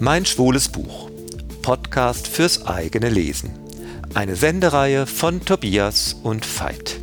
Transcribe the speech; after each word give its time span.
Mein 0.00 0.24
schwules 0.24 0.68
Buch. 0.68 1.10
Podcast 1.62 2.28
fürs 2.28 2.68
eigene 2.68 3.08
Lesen. 3.08 3.50
Eine 4.14 4.36
Sendereihe 4.36 5.06
von 5.06 5.44
Tobias 5.44 6.14
und 6.22 6.46
Veit. 6.46 7.00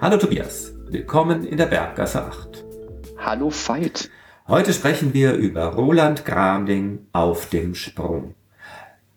Hallo 0.00 0.16
Tobias, 0.16 0.72
willkommen 0.88 1.44
in 1.44 1.58
der 1.58 1.66
Berggasse 1.66 2.24
8. 2.24 2.64
Hallo 3.18 3.50
Veit. 3.50 4.10
Heute 4.48 4.72
sprechen 4.72 5.14
wir 5.14 5.34
über 5.34 5.66
Roland 5.66 6.24
Gramling 6.24 7.06
auf 7.12 7.48
dem 7.48 7.76
Sprung. 7.76 8.34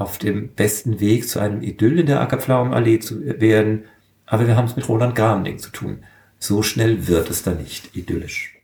auf 0.01 0.19
dem 0.19 0.49
besten 0.55 1.01
Weg 1.01 1.29
zu 1.29 1.39
einem 1.39 1.63
Idyll 1.63 2.01
in 2.01 2.07
der 2.07 2.21
Ackerpflaumenallee 2.21 3.01
zu 3.01 3.25
werden. 3.41 3.85
Aber 4.27 4.47
wir 4.47 4.57
haben 4.57 4.67
es 4.67 4.77
mit 4.77 4.89
Roland 4.89 5.15
Gramling 5.15 5.59
zu 5.59 5.71
tun. 5.71 6.05
So 6.39 6.63
schnell 6.63 7.07
wird 7.07 7.31
es 7.31 7.43
da 7.43 7.53
nicht 7.53 7.95
idyllisch. 7.95 8.57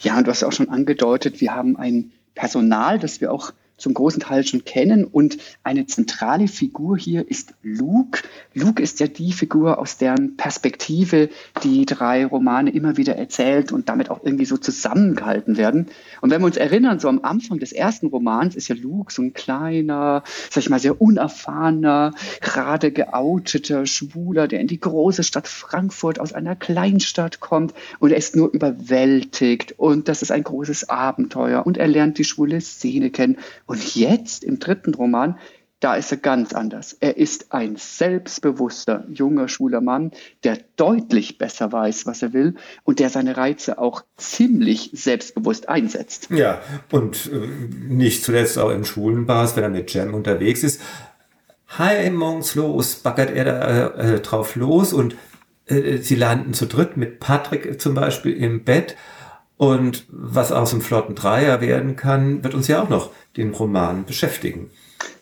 Ja, 0.00 0.18
und 0.18 0.26
du 0.26 0.30
hast 0.30 0.42
ja 0.42 0.48
auch 0.48 0.52
schon 0.52 0.68
angedeutet, 0.68 1.40
wir 1.40 1.54
haben 1.54 1.76
ein 1.76 2.12
Personal, 2.34 2.98
das 2.98 3.20
wir 3.20 3.32
auch 3.32 3.52
zum 3.80 3.94
großen 3.94 4.20
Teil 4.20 4.46
schon 4.46 4.64
kennen. 4.64 5.04
Und 5.04 5.38
eine 5.64 5.86
zentrale 5.86 6.48
Figur 6.48 6.96
hier 6.96 7.28
ist 7.28 7.54
Luke. 7.62 8.22
Luke 8.54 8.82
ist 8.82 9.00
ja 9.00 9.06
die 9.06 9.32
Figur, 9.32 9.78
aus 9.78 9.98
deren 9.98 10.36
Perspektive 10.36 11.30
die 11.62 11.86
drei 11.86 12.24
Romane 12.26 12.70
immer 12.70 12.96
wieder 12.96 13.16
erzählt 13.16 13.72
und 13.72 13.88
damit 13.88 14.10
auch 14.10 14.20
irgendwie 14.22 14.44
so 14.44 14.56
zusammengehalten 14.56 15.56
werden. 15.56 15.86
Und 16.20 16.30
wenn 16.30 16.40
wir 16.40 16.46
uns 16.46 16.56
erinnern, 16.56 17.00
so 17.00 17.08
am 17.08 17.20
Anfang 17.22 17.58
des 17.58 17.72
ersten 17.72 18.06
Romans 18.06 18.54
ist 18.54 18.68
ja 18.68 18.74
Luke 18.76 19.12
so 19.12 19.22
ein 19.22 19.32
kleiner, 19.32 20.22
sag 20.50 20.62
ich 20.62 20.70
mal, 20.70 20.78
sehr 20.78 21.00
unerfahrener, 21.00 22.12
gerade 22.40 22.92
geouteter 22.92 23.86
Schwuler, 23.86 24.48
der 24.48 24.60
in 24.60 24.66
die 24.66 24.80
große 24.80 25.22
Stadt 25.22 25.48
Frankfurt 25.48 26.20
aus 26.20 26.32
einer 26.32 26.56
Kleinstadt 26.56 27.40
kommt 27.40 27.74
und 27.98 28.10
er 28.10 28.18
ist 28.18 28.36
nur 28.36 28.52
überwältigt 28.52 29.74
und 29.78 30.08
das 30.08 30.22
ist 30.22 30.32
ein 30.32 30.44
großes 30.44 30.88
Abenteuer 30.88 31.66
und 31.66 31.78
er 31.78 31.88
lernt 31.88 32.18
die 32.18 32.24
schwule 32.24 32.60
Szene 32.60 33.10
kennen 33.10 33.38
und 33.70 33.94
jetzt 33.94 34.42
im 34.42 34.58
dritten 34.58 34.94
Roman, 34.94 35.38
da 35.78 35.94
ist 35.94 36.10
er 36.10 36.18
ganz 36.18 36.52
anders. 36.52 36.96
Er 36.98 37.16
ist 37.16 37.52
ein 37.52 37.76
selbstbewusster, 37.76 39.04
junger, 39.08 39.46
schwuler 39.46 39.80
Mann, 39.80 40.10
der 40.42 40.58
deutlich 40.74 41.38
besser 41.38 41.70
weiß, 41.70 42.04
was 42.04 42.20
er 42.20 42.32
will 42.32 42.56
und 42.82 42.98
der 42.98 43.10
seine 43.10 43.36
Reize 43.36 43.78
auch 43.78 44.02
ziemlich 44.16 44.90
selbstbewusst 44.92 45.68
einsetzt. 45.68 46.30
Ja, 46.30 46.60
und 46.90 47.30
äh, 47.32 47.46
nicht 47.88 48.24
zuletzt 48.24 48.58
auch 48.58 48.70
in 48.70 48.84
schwulen 48.84 49.26
Bars, 49.26 49.54
wenn 49.54 49.62
er 49.62 49.70
mit 49.70 49.94
Jam 49.94 50.14
unterwegs 50.14 50.64
ist. 50.64 50.80
Heimungslos 51.78 52.96
backert 52.96 53.30
er 53.30 53.44
da 53.44 53.86
äh, 53.86 54.14
äh, 54.16 54.20
drauf 54.20 54.56
los 54.56 54.92
und 54.92 55.14
äh, 55.66 55.98
sie 55.98 56.16
landen 56.16 56.54
zu 56.54 56.66
dritt 56.66 56.96
mit 56.96 57.20
Patrick 57.20 57.80
zum 57.80 57.94
Beispiel 57.94 58.36
im 58.36 58.64
Bett 58.64 58.96
und 59.60 60.06
was 60.08 60.52
aus 60.52 60.70
dem 60.70 60.80
flotten 60.80 61.14
Dreier 61.14 61.60
werden 61.60 61.94
kann, 61.94 62.42
wird 62.42 62.54
uns 62.54 62.66
ja 62.66 62.82
auch 62.82 62.88
noch 62.88 63.10
den 63.36 63.52
Roman 63.52 64.06
beschäftigen. 64.06 64.70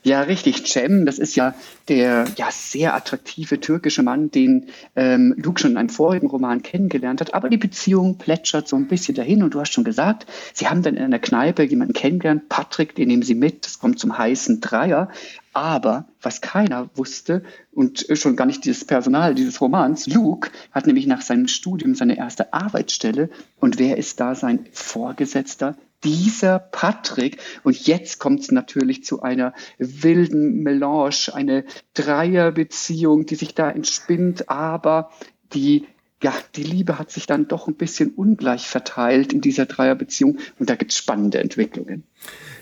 Ja, 0.03 0.23
richtig. 0.23 0.67
Cem, 0.67 1.07
das 1.07 1.19
ist 1.19 1.37
ja 1.37 1.55
der 1.89 2.27
ja, 2.37 2.49
sehr 2.51 2.95
attraktive 2.95 3.61
türkische 3.61 4.03
Mann, 4.03 4.31
den 4.31 4.67
ähm, 4.95 5.35
Luke 5.37 5.61
schon 5.61 5.73
in 5.73 5.77
einem 5.77 5.89
vorigen 5.89 6.29
Roman 6.29 6.63
kennengelernt 6.63 7.21
hat. 7.21 7.35
Aber 7.35 7.49
die 7.49 7.57
Beziehung 7.57 8.19
plätschert 8.19 8.69
so 8.69 8.77
ein 8.77 8.89
bisschen 8.89 9.15
dahin. 9.15 9.43
Und 9.43 9.55
du 9.55 9.61
hast 9.61 9.73
schon 9.73 9.85
gesagt, 9.85 10.27
sie 10.55 10.69
haben 10.69 10.83
dann 10.83 10.97
in 10.97 11.03
einer 11.03 11.19
Kneipe 11.19 11.63
jemanden 11.63 11.95
kennengelernt. 11.95 12.49
Patrick, 12.49 12.95
den 12.95 13.09
nehmen 13.09 13.23
sie 13.23 13.35
mit. 13.35 13.65
Das 13.65 13.79
kommt 13.79 13.99
zum 13.99 14.17
heißen 14.17 14.61
Dreier. 14.61 15.09
Aber 15.53 16.07
was 16.23 16.41
keiner 16.41 16.89
wusste 16.95 17.43
und 17.73 18.07
schon 18.13 18.37
gar 18.37 18.47
nicht 18.47 18.65
dieses 18.65 18.85
Personal 18.85 19.35
dieses 19.35 19.61
Romans, 19.61 20.07
Luke 20.07 20.51
hat 20.71 20.87
nämlich 20.87 21.07
nach 21.07 21.23
seinem 21.23 21.49
Studium 21.49 21.95
seine 21.95 22.17
erste 22.17 22.53
Arbeitsstelle. 22.53 23.31
Und 23.59 23.79
wer 23.79 23.97
ist 23.97 24.21
da 24.21 24.35
sein 24.35 24.67
Vorgesetzter? 24.73 25.77
Dieser 26.05 26.59
Patrick. 26.59 27.39
Und 27.65 27.87
jetzt 27.87 28.19
kommt 28.19 28.41
es 28.41 28.51
natürlich 28.51 29.05
zu 29.05 29.23
einer 29.23 29.53
wilden 29.79 30.63
Melange, 30.63 31.33
eine 31.33 31.65
Dreierbeziehung, 31.95 33.27
die 33.27 33.35
sich 33.35 33.55
da 33.55 33.71
entspinnt, 33.71 34.49
aber 34.49 35.11
die 35.53 35.87
ja, 36.21 36.35
die 36.57 36.65
Liebe 36.65 36.99
hat 36.99 37.13
sich 37.13 37.27
dann 37.27 37.47
doch 37.47 37.69
ein 37.69 37.77
bisschen 37.77 38.11
ungleich 38.11 38.67
verteilt 38.67 39.33
in 39.33 39.41
dieser 39.41 39.67
Dreierbeziehung 39.67 40.39
und 40.59 40.69
da 40.69 40.75
gibt 40.75 40.91
es 40.91 40.99
spannende 40.99 41.39
Entwicklungen. 41.39 42.03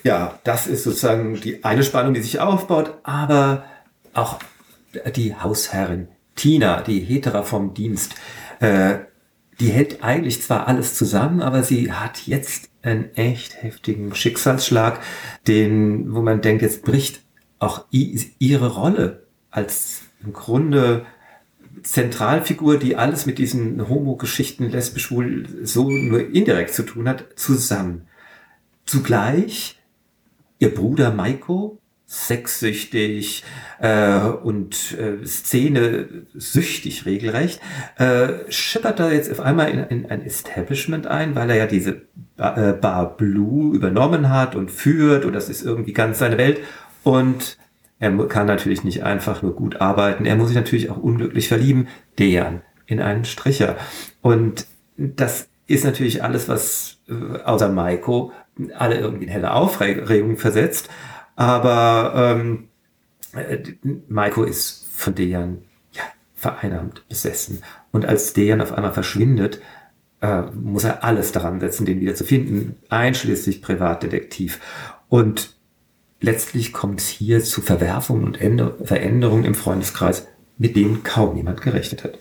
Ja, 0.03 0.39
das 0.45 0.67
ist 0.67 0.85
sozusagen 0.85 1.41
die 1.41 1.65
eine 1.65 1.83
Spannung, 1.83 2.13
die 2.13 2.21
sich 2.21 2.39
aufbaut, 2.39 2.99
aber 3.03 3.65
auch 4.13 4.39
die 5.15 5.35
Hausherrin 5.35 6.09
Tina, 6.35 6.83
die 6.83 7.01
Hetera 7.01 7.43
vom 7.43 7.73
Dienst, 7.73 8.15
äh, 8.61 8.99
die 9.61 9.71
hält 9.71 10.03
eigentlich 10.03 10.43
zwar 10.43 10.69
alles 10.69 10.95
zusammen, 10.95 11.41
aber 11.41 11.63
sie 11.63 11.93
hat 11.93 12.27
jetzt 12.27 12.71
einen 12.83 13.15
echt 13.15 13.63
heftigen 13.63 14.15
Schicksalsschlag, 14.15 15.01
den, 15.49 16.15
wo 16.15 16.23
man 16.23 16.41
denkt, 16.41 16.63
jetzt 16.63 16.85
bricht 16.85 17.23
auch 17.59 17.87
ihre 17.91 18.75
Rolle 18.75 19.27
als 19.51 20.03
im 20.23 20.33
Grunde 20.33 21.07
Zentralfigur, 21.83 22.79
die 22.79 22.97
alles 22.97 23.27
mit 23.27 23.39
diesen 23.39 23.89
Homo-Geschichten, 23.89 24.69
lesbisch, 24.71 25.05
schwul, 25.05 25.47
so 25.63 25.89
nur 25.91 26.21
indirekt 26.31 26.75
zu 26.75 26.83
tun 26.83 27.09
hat, 27.09 27.27
zusammen. 27.37 28.09
Zugleich 28.85 29.79
ihr 30.59 30.75
Bruder 30.75 31.13
Maiko 31.13 31.79
sexsüchtig 32.07 33.43
äh, 33.81 34.21
und 34.21 34.97
äh, 34.97 35.27
Szene 35.27 36.07
süchtig 36.35 37.05
regelrecht, 37.05 37.61
äh, 37.99 38.29
schippert 38.49 39.01
da 39.01 39.11
jetzt 39.11 39.31
auf 39.31 39.41
einmal 39.41 39.71
in, 39.71 39.81
in 39.85 40.07
ein 40.11 40.25
Establishment 40.25 41.09
ein, 41.09 41.35
weil 41.35 41.51
er 41.51 41.57
ja 41.57 41.67
diese 41.67 42.03
Bar, 42.37 42.59
äh, 42.59 42.73
Bar 42.75 43.17
Blue 43.17 43.75
übernommen 43.75 44.31
hat 44.31 44.55
und 44.55 44.71
führt 44.71 45.25
und 45.25 45.33
das 45.33 45.49
ist 45.49 45.63
irgendwie 45.65 45.93
ganz 45.93 46.21
seine 46.21 46.39
Welt. 46.39 46.61
Und 47.03 47.59
er 47.99 48.17
kann 48.29 48.47
natürlich 48.47 48.85
nicht 48.85 49.03
einfach 49.03 49.43
nur 49.43 49.57
gut 49.57 49.81
arbeiten, 49.81 50.27
er 50.27 50.37
muss 50.37 50.49
sich 50.49 50.57
natürlich 50.57 50.91
auch 50.91 50.99
unglücklich 50.99 51.49
verlieben, 51.49 51.89
Dejan, 52.21 52.63
in 52.87 53.01
einen 53.01 53.25
Stricher. 53.25 53.77
Und 54.23 54.67
das 54.97 55.49
ist 55.67 55.85
natürlich 55.85 56.23
alles, 56.23 56.49
was 56.49 56.99
äh, 57.09 57.43
außer 57.43 57.69
Maiko 57.69 58.33
alle 58.79 58.99
irgendwie 58.99 59.25
in 59.25 59.31
helle 59.31 59.53
Aufregung 59.53 60.37
versetzt 60.37 60.89
aber 61.37 62.13
ähm, 62.17 62.69
äh, 63.33 63.59
Maiko 64.09 64.45
ist 64.45 64.87
von 64.91 65.15
Dejan 65.15 65.59
ja, 65.93 66.03
vereinnahmt, 66.35 67.07
besessen. 67.09 67.63
Und 67.93 68.07
als 68.07 68.33
Dejan 68.33 68.61
auf 68.61 68.73
einmal 68.73 68.93
verschwindet, 68.93 69.61
äh, 70.21 70.43
muss 70.53 70.85
er 70.85 71.05
alles 71.05 71.33
daran 71.33 71.61
setzen, 71.61 71.87
den 71.87 72.01
wieder 72.01 72.15
zu 72.15 72.25
finden, 72.25 72.77
einschließlich 72.89 73.63
Privatdetektiv. 73.63 74.61
Und 75.09 75.55
letztlich 76.21 76.73
kommt 76.73 77.01
es 77.01 77.09
hier 77.09 77.45
zu 77.45 77.61
Verwerfungen 77.61 78.25
und 78.25 78.41
Änder 78.41 78.75
Veränderungen 78.83 79.45
im 79.45 79.55
Freundeskreis, 79.55 80.27
mit 80.59 80.75
denen 80.75 81.03
kaum 81.05 81.37
jemand 81.37 81.61
gerechnet 81.61 82.03
hat. 82.03 82.19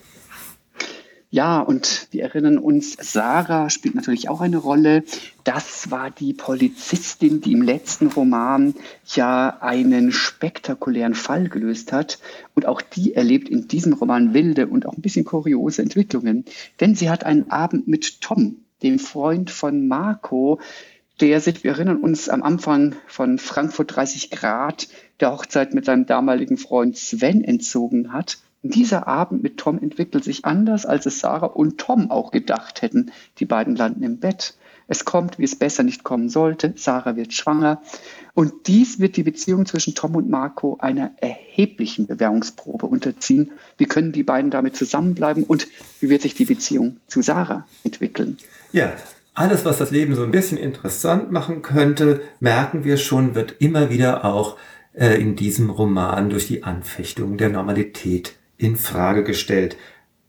Ja, 1.30 1.60
und 1.60 2.06
wir 2.12 2.22
erinnern 2.22 2.56
uns, 2.56 2.96
Sarah 3.00 3.68
spielt 3.68 3.96
natürlich 3.96 4.28
auch 4.28 4.40
eine 4.40 4.58
Rolle. 4.58 5.02
Das 5.42 5.90
war 5.90 6.10
die 6.10 6.32
Polizistin, 6.32 7.40
die 7.40 7.52
im 7.52 7.62
letzten 7.62 8.06
Roman 8.06 8.74
ja 9.14 9.58
einen 9.60 10.12
spektakulären 10.12 11.14
Fall 11.14 11.48
gelöst 11.48 11.92
hat. 11.92 12.20
Und 12.54 12.66
auch 12.66 12.80
die 12.80 13.14
erlebt 13.14 13.48
in 13.48 13.66
diesem 13.66 13.92
Roman 13.92 14.34
wilde 14.34 14.68
und 14.68 14.86
auch 14.86 14.94
ein 14.96 15.02
bisschen 15.02 15.24
kuriose 15.24 15.82
Entwicklungen. 15.82 16.44
Denn 16.80 16.94
sie 16.94 17.10
hat 17.10 17.24
einen 17.24 17.50
Abend 17.50 17.88
mit 17.88 18.20
Tom, 18.20 18.58
dem 18.82 19.00
Freund 19.00 19.50
von 19.50 19.88
Marco, 19.88 20.60
der 21.20 21.40
sich, 21.40 21.64
wir 21.64 21.72
erinnern 21.72 21.96
uns 21.96 22.28
am 22.28 22.42
Anfang 22.42 22.94
von 23.06 23.38
Frankfurt 23.38 23.96
30 23.96 24.30
Grad, 24.30 24.88
der 25.20 25.32
Hochzeit 25.32 25.74
mit 25.74 25.86
seinem 25.86 26.06
damaligen 26.06 26.56
Freund 26.56 26.96
Sven 26.96 27.42
entzogen 27.42 28.12
hat. 28.12 28.38
Dieser 28.70 29.06
Abend 29.06 29.42
mit 29.42 29.58
Tom 29.58 29.78
entwickelt 29.78 30.24
sich 30.24 30.44
anders, 30.44 30.86
als 30.86 31.06
es 31.06 31.20
Sarah 31.20 31.46
und 31.46 31.78
Tom 31.78 32.10
auch 32.10 32.30
gedacht 32.30 32.82
hätten. 32.82 33.12
Die 33.38 33.44
beiden 33.44 33.76
landen 33.76 34.02
im 34.02 34.18
Bett. 34.18 34.54
Es 34.88 35.04
kommt, 35.04 35.38
wie 35.38 35.44
es 35.44 35.56
besser 35.56 35.82
nicht 35.82 36.04
kommen 36.04 36.28
sollte. 36.28 36.72
Sarah 36.76 37.16
wird 37.16 37.32
schwanger. 37.32 37.82
Und 38.34 38.68
dies 38.68 39.00
wird 39.00 39.16
die 39.16 39.24
Beziehung 39.24 39.66
zwischen 39.66 39.94
Tom 39.94 40.14
und 40.14 40.30
Marco 40.30 40.76
einer 40.78 41.10
erheblichen 41.16 42.06
Bewährungsprobe 42.06 42.86
unterziehen. 42.86 43.50
Wie 43.78 43.86
können 43.86 44.12
die 44.12 44.22
beiden 44.22 44.50
damit 44.50 44.76
zusammenbleiben 44.76 45.42
und 45.42 45.66
wie 46.00 46.08
wird 46.08 46.22
sich 46.22 46.34
die 46.34 46.44
Beziehung 46.44 46.98
zu 47.08 47.22
Sarah 47.22 47.66
entwickeln? 47.82 48.36
Ja, 48.72 48.92
alles, 49.34 49.64
was 49.64 49.78
das 49.78 49.90
Leben 49.90 50.14
so 50.14 50.22
ein 50.22 50.30
bisschen 50.30 50.58
interessant 50.58 51.32
machen 51.32 51.62
könnte, 51.62 52.22
merken 52.40 52.84
wir 52.84 52.96
schon, 52.96 53.34
wird 53.34 53.56
immer 53.58 53.90
wieder 53.90 54.24
auch 54.24 54.56
äh, 54.94 55.20
in 55.20 55.36
diesem 55.36 55.68
Roman 55.68 56.30
durch 56.30 56.46
die 56.46 56.62
Anfechtung 56.62 57.36
der 57.36 57.50
Normalität 57.50 58.34
in 58.58 58.76
Frage 58.76 59.24
gestellt. 59.24 59.76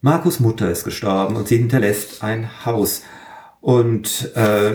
Markus 0.01 0.39
Mutter 0.39 0.69
ist 0.69 0.83
gestorben 0.83 1.35
und 1.35 1.47
sie 1.47 1.57
hinterlässt 1.57 2.23
ein 2.23 2.65
Haus. 2.65 3.03
Und 3.61 4.35
äh, 4.35 4.73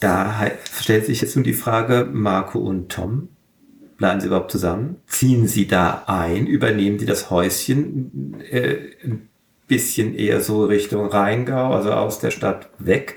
da 0.00 0.50
stellt 0.80 1.06
sich 1.06 1.20
jetzt 1.20 1.36
nun 1.36 1.44
die 1.44 1.52
Frage, 1.52 2.08
Marco 2.10 2.58
und 2.58 2.90
Tom, 2.90 3.28
bleiben 3.98 4.20
sie 4.20 4.28
überhaupt 4.28 4.50
zusammen? 4.50 4.96
Ziehen 5.06 5.46
sie 5.46 5.66
da 5.66 6.04
ein? 6.06 6.46
Übernehmen 6.46 6.98
sie 6.98 7.06
das 7.06 7.30
Häuschen 7.30 8.40
äh, 8.50 8.76
ein 9.04 9.28
bisschen 9.68 10.14
eher 10.14 10.40
so 10.40 10.64
Richtung 10.64 11.06
Rheingau, 11.06 11.74
also 11.74 11.92
aus 11.92 12.18
der 12.18 12.30
Stadt 12.30 12.70
weg? 12.78 13.16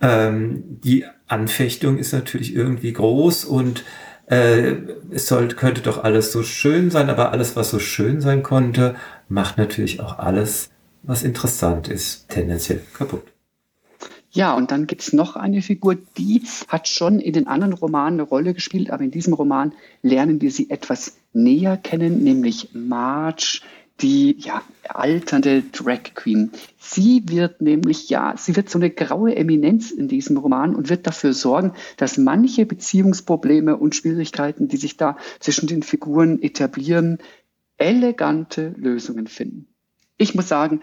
Ähm, 0.00 0.80
die 0.82 1.04
Anfechtung 1.28 1.96
ist 1.96 2.12
natürlich 2.12 2.54
irgendwie 2.54 2.92
groß 2.92 3.44
und 3.44 3.84
äh, 4.26 4.74
es 5.10 5.26
soll, 5.26 5.48
könnte 5.48 5.82
doch 5.82 6.02
alles 6.02 6.32
so 6.32 6.42
schön 6.42 6.90
sein, 6.90 7.08
aber 7.10 7.32
alles, 7.32 7.56
was 7.56 7.70
so 7.70 7.78
schön 7.78 8.20
sein 8.20 8.42
konnte, 8.42 8.96
macht 9.28 9.58
natürlich 9.58 10.00
auch 10.00 10.18
alles, 10.18 10.70
was 11.02 11.22
interessant 11.22 11.88
ist, 11.88 12.28
tendenziell 12.28 12.80
kaputt. 12.94 13.22
Ja, 14.30 14.54
und 14.54 14.70
dann 14.70 14.86
gibt 14.86 15.00
es 15.00 15.12
noch 15.14 15.34
eine 15.36 15.62
Figur, 15.62 15.94
die 15.94 16.42
hat 16.68 16.88
schon 16.88 17.20
in 17.20 17.32
den 17.32 17.46
anderen 17.46 17.72
Romanen 17.72 18.20
eine 18.20 18.28
Rolle 18.28 18.52
gespielt, 18.52 18.90
aber 18.90 19.02
in 19.02 19.10
diesem 19.10 19.32
Roman 19.32 19.72
lernen 20.02 20.42
wir 20.42 20.50
sie 20.50 20.68
etwas 20.68 21.16
näher 21.32 21.78
kennen, 21.78 22.22
nämlich 22.22 22.68
Marge, 22.74 23.60
die 24.00 24.36
ja, 24.38 24.62
alternde 24.88 25.62
Drag 25.62 26.14
Queen. 26.14 26.50
Sie 26.78 27.22
wird 27.26 27.62
nämlich, 27.62 28.10
ja, 28.10 28.34
sie 28.36 28.54
wird 28.56 28.68
so 28.68 28.78
eine 28.78 28.90
graue 28.90 29.34
Eminenz 29.34 29.90
in 29.90 30.08
diesem 30.08 30.36
Roman 30.36 30.74
und 30.74 30.90
wird 30.90 31.06
dafür 31.06 31.32
sorgen, 31.32 31.72
dass 31.96 32.18
manche 32.18 32.66
Beziehungsprobleme 32.66 33.76
und 33.76 33.94
Schwierigkeiten, 33.94 34.68
die 34.68 34.76
sich 34.76 34.96
da 34.96 35.16
zwischen 35.40 35.66
den 35.66 35.82
Figuren 35.82 36.42
etablieren, 36.42 37.18
elegante 37.78 38.74
Lösungen 38.76 39.26
finden. 39.26 39.68
Ich 40.18 40.34
muss 40.34 40.48
sagen, 40.48 40.80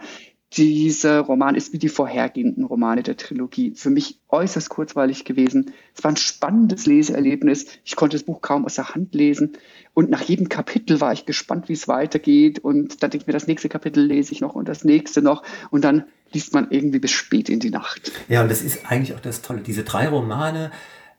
dieser 0.56 1.20
Roman 1.20 1.54
ist 1.54 1.72
wie 1.72 1.78
die 1.78 1.88
vorhergehenden 1.88 2.64
Romane 2.64 3.02
der 3.02 3.16
Trilogie 3.16 3.72
für 3.74 3.90
mich 3.90 4.20
äußerst 4.28 4.68
kurzweilig 4.68 5.24
gewesen. 5.24 5.72
Es 5.96 6.04
war 6.04 6.12
ein 6.12 6.16
spannendes 6.16 6.86
Leseerlebnis. 6.86 7.66
Ich 7.84 7.96
konnte 7.96 8.16
das 8.16 8.24
Buch 8.24 8.40
kaum 8.40 8.64
aus 8.64 8.76
der 8.76 8.94
Hand 8.94 9.14
lesen. 9.14 9.52
Und 9.92 10.10
nach 10.10 10.22
jedem 10.22 10.48
Kapitel 10.48 11.00
war 11.00 11.12
ich 11.12 11.26
gespannt, 11.26 11.68
wie 11.68 11.74
es 11.74 11.88
weitergeht. 11.88 12.58
Und 12.60 13.02
dann 13.02 13.10
denke 13.10 13.24
ich 13.24 13.26
mir, 13.26 13.32
das 13.32 13.46
nächste 13.46 13.68
Kapitel 13.68 14.04
lese 14.04 14.32
ich 14.32 14.40
noch 14.40 14.54
und 14.54 14.68
das 14.68 14.84
nächste 14.84 15.22
noch. 15.22 15.42
Und 15.70 15.84
dann 15.84 16.04
liest 16.32 16.52
man 16.52 16.70
irgendwie 16.70 16.98
bis 16.98 17.12
spät 17.12 17.48
in 17.48 17.60
die 17.60 17.70
Nacht. 17.70 18.12
Ja, 18.28 18.42
und 18.42 18.50
das 18.50 18.62
ist 18.62 18.90
eigentlich 18.90 19.14
auch 19.14 19.20
das 19.20 19.42
Tolle. 19.42 19.60
Diese 19.60 19.84
drei 19.84 20.08
Romane 20.08 20.70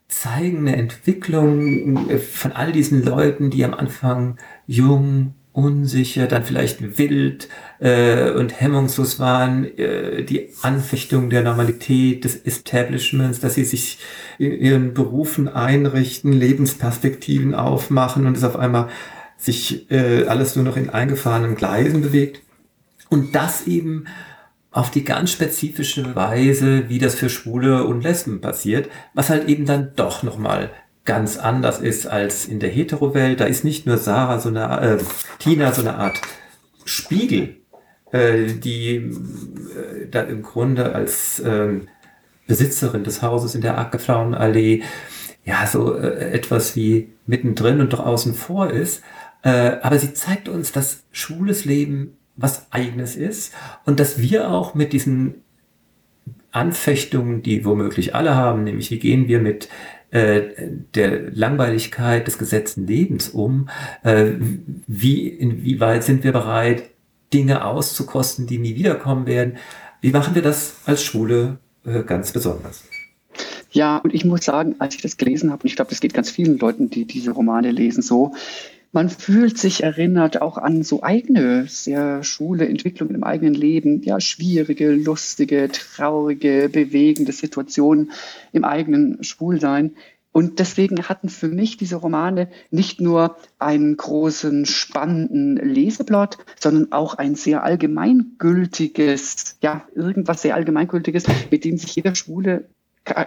zeigen 0.08 0.60
eine 0.60 0.76
Entwicklung 0.76 2.20
von 2.20 2.52
all 2.52 2.72
diesen 2.72 3.04
Leuten, 3.04 3.50
die 3.50 3.66
am 3.66 3.74
Anfang 3.74 4.38
jung, 4.68 5.34
unsicher, 5.56 6.28
dann 6.28 6.44
vielleicht 6.44 6.98
wild 6.98 7.48
äh, 7.80 8.32
und 8.32 8.60
hemmungslos 8.60 9.20
waren, 9.20 9.66
äh, 9.78 10.24
die 10.24 10.50
Anfechtung 10.62 11.30
der 11.30 11.44
Normalität 11.44 12.26
des 12.26 12.36
Establishments, 12.36 13.40
dass 13.40 13.56
sie 13.56 13.64
sich 13.64 14.00
in 14.38 14.52
ihren 14.52 14.94
Berufen 14.94 15.48
einrichten, 15.48 16.34
Lebensperspektiven 16.34 17.56
aufmachen 17.56 18.28
und 18.28 18.36
es 18.36 18.44
auf 18.44 18.58
einmal 18.58 18.90
sich 19.38 19.90
äh, 19.92 20.26
alles 20.26 20.58
nur 20.58 20.66
noch 20.66 20.76
in 20.76 20.90
eingefahrenen 20.90 21.56
Gleisen 21.56 22.02
bewegt. 22.02 22.42
Und 23.10 23.34
das 23.34 23.66
eben 23.66 24.06
auf 24.72 24.92
die 24.92 25.06
ganz 25.06 25.32
spezifische 25.32 26.16
Weise, 26.16 26.90
wie 26.90 27.00
das 27.00 27.16
für 27.16 27.30
Schwule 27.30 27.86
und 27.86 28.02
Lesben 28.02 28.42
passiert, 28.42 28.90
was 29.14 29.30
halt 29.30 29.48
eben 29.48 29.66
dann 29.66 29.94
doch 29.96 30.22
nochmal 30.22 30.72
ganz 31.06 31.38
anders 31.38 31.80
ist 31.80 32.08
als 32.08 32.46
in 32.46 32.60
der 32.60 32.70
Hetero-Welt. 32.70 33.40
Da 33.40 33.46
ist 33.46 33.64
nicht 33.64 33.86
nur 33.86 33.98
Sarah 33.98 34.40
so 34.40 34.50
eine, 34.50 34.82
äh, 34.82 34.98
Tina 35.40 35.72
so 35.72 35.82
eine 35.82 35.96
Art 35.96 36.20
Spiegel, 36.84 37.58
äh, 38.12 38.54
die 38.54 38.96
äh, 38.96 40.08
da 40.10 40.22
im 40.22 40.42
Grunde 40.42 40.94
als 40.94 41.40
äh, 41.40 41.80
Besitzerin 42.48 43.04
des 43.04 43.22
Hauses 43.22 43.56
in 43.56 43.62
der 43.62 43.78
Ackerflauenallee 43.78 44.84
ja 45.46 45.66
so 45.68 45.96
äh, 45.96 46.32
etwas 46.32 46.76
wie 46.76 47.10
mittendrin 47.28 47.82
und 47.82 47.94
doch 47.94 48.06
außen 48.06 48.34
vor 48.34 48.72
ist. 48.72 49.04
Äh, 49.44 49.78
aber 49.82 50.00
sie 50.00 50.14
zeigt 50.14 50.50
uns, 50.50 50.72
dass 50.72 51.04
schwules 51.12 51.66
Leben 51.66 52.18
was 52.36 52.68
eigenes 52.72 53.16
ist 53.16 53.54
und 53.86 54.00
dass 54.00 54.20
wir 54.20 54.50
auch 54.50 54.74
mit 54.74 54.92
diesen 54.92 55.36
Anfechtungen, 56.52 57.44
die 57.44 57.66
womöglich 57.66 58.16
alle 58.16 58.36
haben, 58.36 58.64
nämlich 58.64 58.90
wie 58.90 59.00
gehen 59.00 59.28
wir 59.28 59.40
mit 59.40 59.70
der 60.16 61.32
Langweiligkeit 61.32 62.28
des 62.28 62.38
gesetzten 62.38 62.88
Lebens 62.88 63.30
um? 63.30 63.70
Äh, 64.04 64.32
wie, 64.88 65.28
inwieweit 65.28 66.04
sind 66.04 66.24
wir 66.24 66.32
bereit, 66.32 66.84
Dinge 67.34 67.66
auszukosten, 67.66 68.48
die 68.48 68.58
nie 68.58 68.76
wiederkommen 68.76 69.28
werden? 69.28 69.58
Wie 70.02 70.12
machen 70.12 70.36
wir 70.36 70.42
das 70.42 70.76
als 70.86 71.04
Schule 71.04 71.58
äh, 71.86 72.04
ganz 72.04 72.32
besonders? 72.32 72.84
Ja, 73.72 73.98
und 73.98 74.14
ich 74.14 74.24
muss 74.24 74.46
sagen, 74.46 74.76
als 74.80 74.96
ich 74.96 75.02
das 75.02 75.18
gelesen 75.18 75.52
habe, 75.52 75.64
und 75.64 75.70
ich 75.70 75.76
glaube, 75.76 75.90
das 75.90 76.00
geht 76.00 76.14
ganz 76.14 76.30
vielen 76.30 76.58
Leuten, 76.58 76.90
die 76.90 77.06
diese 77.06 77.32
Romane 77.32 77.72
lesen, 77.72 78.02
so, 78.02 78.34
man 78.96 79.10
fühlt 79.10 79.58
sich 79.58 79.84
erinnert 79.84 80.42
auch 80.42 80.58
an 80.58 80.82
so 80.82 81.04
eigene, 81.04 81.68
sehr 81.68 82.24
schwule 82.24 82.66
Entwicklungen 82.66 83.14
im 83.14 83.26
eigenen 83.26 83.54
Leben, 83.54 84.02
ja, 84.04 84.22
schwierige, 84.22 84.90
lustige, 84.94 85.68
traurige, 85.70 86.70
bewegende 86.72 87.34
Situationen 87.34 88.12
im 88.54 88.64
eigenen 88.64 89.22
Schwulsein. 89.22 89.96
Und 90.32 90.60
deswegen 90.60 91.10
hatten 91.10 91.28
für 91.28 91.50
mich 91.50 91.76
diese 91.76 91.98
Romane 91.98 92.50
nicht 92.72 93.02
nur 93.02 93.36
einen 93.60 93.98
großen, 93.98 94.66
spannenden 94.66 95.58
Leseplot, 95.58 96.38
sondern 96.58 96.94
auch 96.94 97.16
ein 97.16 97.36
sehr 97.36 97.64
allgemeingültiges, 97.64 99.58
ja, 99.62 99.86
irgendwas 99.94 100.42
sehr 100.42 100.56
allgemeingültiges, 100.56 101.26
mit 101.52 101.66
dem 101.66 101.78
sich 101.78 101.94
jeder 101.98 102.16
Schwule 102.16 102.70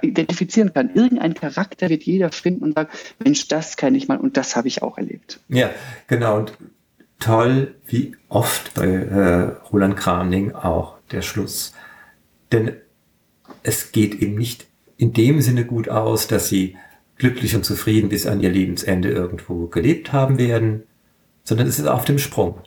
identifizieren 0.02 0.73
kann. 0.73 0.94
Irgendein 0.94 1.35
Charakter 1.35 1.88
wird 1.88 2.02
jeder 2.02 2.30
finden 2.32 2.64
und 2.64 2.75
sagen, 2.75 2.90
Mensch, 3.23 3.49
das 3.49 3.76
kenne 3.76 3.97
ich 3.97 4.08
mal 4.08 4.18
und 4.18 4.37
das 4.37 4.56
habe 4.56 4.68
ich 4.68 4.82
auch 4.82 4.99
erlebt. 4.99 5.40
Ja, 5.49 5.70
genau. 6.06 6.38
Und 6.38 6.52
toll, 7.18 7.75
wie 7.87 8.16
oft 8.28 8.75
bei 8.75 8.87
äh, 8.87 9.42
Roland 9.73 9.97
Kramning 9.97 10.52
auch 10.52 10.99
der 11.11 11.23
Schluss. 11.23 11.73
Denn 12.52 12.76
es 13.62 13.92
geht 13.92 14.14
eben 14.16 14.37
nicht 14.37 14.66
in 14.97 15.12
dem 15.12 15.40
Sinne 15.40 15.64
gut 15.64 15.88
aus, 15.88 16.26
dass 16.26 16.49
sie 16.49 16.76
glücklich 17.16 17.54
und 17.54 17.64
zufrieden 17.64 18.08
bis 18.08 18.26
an 18.26 18.40
ihr 18.40 18.50
Lebensende 18.50 19.11
irgendwo 19.11 19.66
gelebt 19.66 20.12
haben 20.12 20.38
werden, 20.38 20.85
sondern 21.44 21.66
es 21.66 21.78
ist 21.78 21.87
auf 21.87 22.04
dem 22.04 22.18
Sprung. 22.18 22.61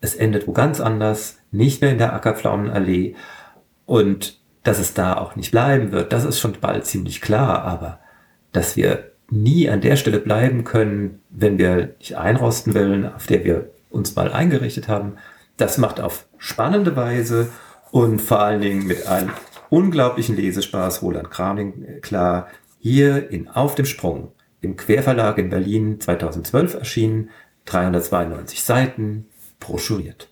Es 0.00 0.14
endet 0.14 0.46
wo 0.46 0.52
ganz 0.52 0.80
anders, 0.80 1.38
nicht 1.50 1.80
mehr 1.80 1.92
in 1.92 1.98
der 1.98 2.12
Ackerpflaumenallee 2.14 3.14
und 3.84 4.40
dass 4.62 4.78
es 4.78 4.94
da 4.94 5.16
auch 5.16 5.36
nicht 5.36 5.50
bleiben 5.50 5.92
wird, 5.92 6.12
das 6.12 6.24
ist 6.24 6.38
schon 6.38 6.56
bald 6.60 6.86
ziemlich 6.86 7.20
klar, 7.20 7.62
aber 7.62 7.98
dass 8.52 8.76
wir 8.76 9.12
nie 9.30 9.68
an 9.68 9.80
der 9.80 9.96
Stelle 9.96 10.18
bleiben 10.18 10.64
können, 10.64 11.20
wenn 11.30 11.58
wir 11.58 11.94
nicht 11.98 12.16
einrosten 12.16 12.74
wollen, 12.74 13.12
auf 13.12 13.26
der 13.26 13.44
wir 13.44 13.70
uns 13.90 14.14
mal 14.14 14.32
eingerichtet 14.32 14.88
haben, 14.88 15.16
das 15.56 15.78
macht 15.78 16.00
auf 16.00 16.26
spannende 16.38 16.96
Weise 16.96 17.48
und 17.90 18.20
vor 18.20 18.40
allen 18.40 18.60
Dingen 18.60 18.86
mit 18.86 19.06
einem 19.06 19.30
unglaublichen 19.70 20.36
Lesespaß 20.36 21.02
Roland 21.02 21.30
Kraming 21.30 22.00
klar, 22.02 22.48
hier 22.78 23.30
in 23.30 23.48
Auf 23.48 23.74
dem 23.74 23.86
Sprung 23.86 24.32
im 24.60 24.76
Querverlag 24.76 25.38
in 25.38 25.50
Berlin 25.50 26.00
2012 26.00 26.74
erschienen, 26.74 27.30
392 27.66 28.62
Seiten, 28.62 29.26
broschuriert. 29.60 30.31